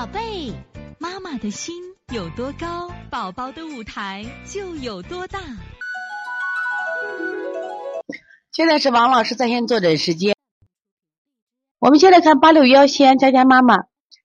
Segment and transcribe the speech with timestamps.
[0.00, 0.50] 宝贝，
[0.98, 1.74] 妈妈的心
[2.10, 5.38] 有多高，宝宝的舞台就有多大。
[8.50, 10.34] 现在是王老师在线坐诊时间。
[11.78, 13.76] 我们先来看八六幺西安佳佳妈妈，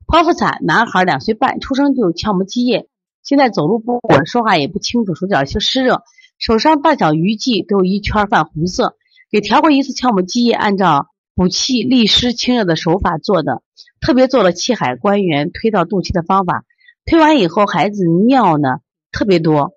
[0.07, 2.87] 剖腹产，男孩两岁半，出生就有鞘膜积液，
[3.21, 6.03] 现在走路不稳，说话也不清楚，手脚就湿热，
[6.37, 8.95] 手上大小鱼际都有一圈泛红色。
[9.29, 13.61] 给调过一次鞘膜积液，按照补气利湿清热的手法做的，
[13.99, 16.63] 特别做了气海关元推到肚脐的方法。
[17.05, 18.79] 推完以后，孩子尿呢
[19.11, 19.73] 特别多，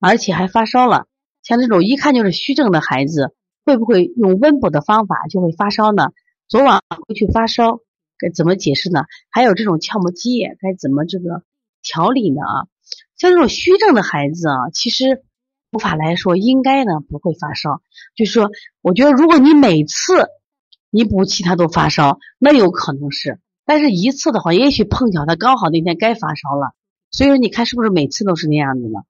[0.00, 1.06] 而且还发烧了。
[1.44, 3.32] 像这种一看就是虚症的孩子，
[3.64, 6.10] 会不会用温补的方法就会发烧呢？
[6.48, 7.78] 昨晚回去发烧，
[8.18, 9.04] 该怎么解释呢？
[9.30, 11.44] 还有这种鞘膜积液该怎么这个
[11.80, 12.42] 调理呢？
[12.42, 12.66] 啊，
[13.16, 15.22] 像这种虚症的孩子啊，其实
[15.70, 17.82] 无法来说应该呢不会发烧。
[18.16, 18.50] 就是说，
[18.82, 20.26] 我觉得如果你每次
[20.90, 26.72] 你补气他都发烧，那有可能是，但是一次的话，也许碰巧他刚好那天该发烧了。
[27.10, 29.00] 所以说，你看是不是每次都是那样子呢？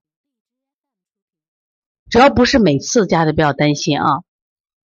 [2.10, 4.22] 只要不是每次，家长不要担心啊。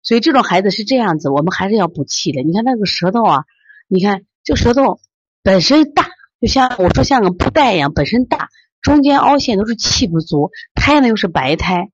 [0.01, 2.41] 所以这种孩子是这样子，我们还是要补气的。
[2.41, 3.45] 你看那个舌头啊，
[3.87, 4.99] 你看这舌头
[5.41, 6.09] 本身大，
[6.41, 8.49] 就像我说像个布袋一样，本身大，
[8.81, 11.89] 中间凹陷都是气不足，胎呢又是白胎，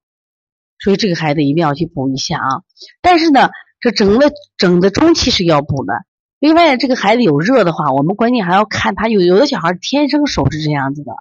[0.80, 2.63] 所以这个孩子一定要去补一下啊。
[3.02, 5.94] 但是呢，这整的整的中气是要补的。
[6.39, 11.11] 另外，这个孩子有热的话，我们关键还要看他有有的小孩天生手是这样子的，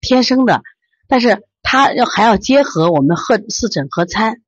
[0.00, 0.62] 天生的，
[1.08, 4.42] 但是他要还要结合我们喝四诊合参。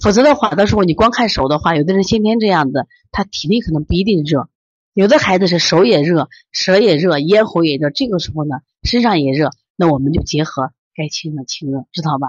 [0.00, 4.48] 否则的话，到时候你光看手的话，有的人先天这样子，他体内可能不一定热。
[4.94, 12.28] 有的孩子是手也热，舌也热，咽喉也热，这个时候呢，身上也热，那我们就结合该清的清热，知道吧？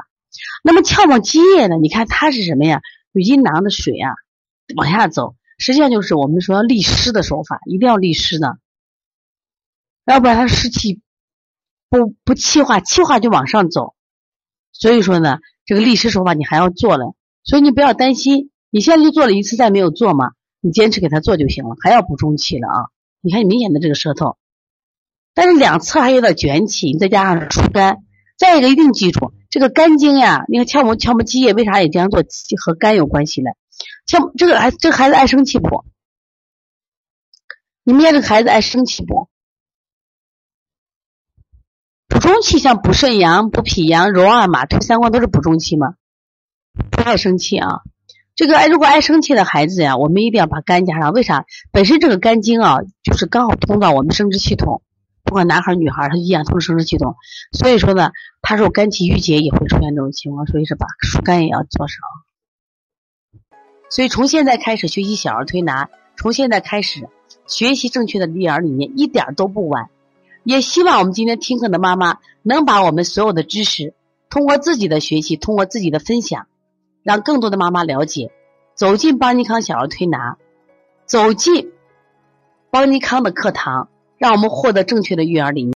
[0.64, 1.76] 那么窍门积液呢？
[1.78, 2.82] 你看它是什么呀？
[3.14, 4.12] 就阴囊的水啊
[4.76, 8.58] 往下走，实际上就是我们说利湿的手法，一定要利湿的，
[10.06, 11.02] 要不然它湿气
[11.90, 13.94] 不不气化，气化就往上走。
[14.72, 17.14] 所以说呢，这个利湿手法你还要做了。
[17.44, 20.32] 所以你不要担心，你现在就做了一次，再没有做嘛，
[20.62, 21.76] 你坚持给他做就行了。
[21.84, 22.90] 还要补中气了啊！
[23.20, 24.38] 你看你明显的这个舌头，
[25.34, 27.98] 但是两侧还有点卷起，你再加上疏肝，
[28.38, 30.46] 再一个一定记住这个肝经呀。
[30.48, 32.24] 你看窍膜窍膜积液为啥也这样做？
[32.64, 33.52] 和肝有关系呢？
[34.06, 35.86] 像这个孩这个孩子爱生气不？
[37.84, 39.30] 你们家这个孩子爱生气不？
[42.08, 45.96] 补中气像补肾阳、补脾阳、揉二马、推三关都是补中气吗？
[46.92, 47.82] 不爱生气啊，
[48.36, 51.12] 这个爱如果爱生气的孩子呀，我们一定要把肝加上。
[51.12, 51.46] 为啥？
[51.72, 54.82] 本身这个肝经啊，就是刚好通到我们生殖系统，
[55.24, 57.16] 不管男孩女孩，他一样通生殖系统。
[57.52, 58.12] 所以说呢，
[58.42, 61.98] 他说肝气郁结也会出现这种情况，所以是把疏肝也要做上。
[63.90, 67.08] 所以从现在开始学习小儿推拿，从现在开始
[67.48, 69.90] 学习正确的育儿理念，一点都不晚。
[70.44, 73.94] 也希望我们今天听课的妈妈能把我们所有的知识，
[74.30, 76.48] 通过自己的学习，通过自己的分享。
[77.02, 78.32] 让更多的妈妈了解，
[78.76, 80.38] 走进邦尼康小儿推拿，
[81.06, 81.72] 走进
[82.72, 83.90] 邦尼康的课堂，
[84.24, 85.72] 让我们获得正确的育儿理念。